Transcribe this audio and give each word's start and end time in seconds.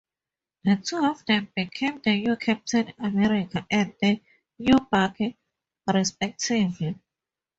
The 0.63 0.77
two 0.77 1.05
of 1.05 1.23
them 1.27 1.49
became 1.55 2.01
the 2.03 2.19
new 2.23 2.35
Captain 2.35 2.91
America 2.97 3.67
and 3.69 3.93
the 4.01 4.19
new 4.57 4.79
Bucky, 4.89 5.37
respectively. 5.85 6.97